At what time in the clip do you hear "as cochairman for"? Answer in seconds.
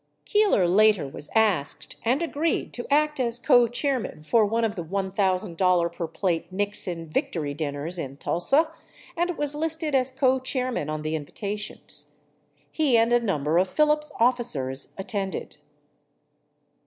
3.19-4.43